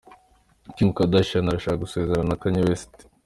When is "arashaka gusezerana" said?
1.49-2.27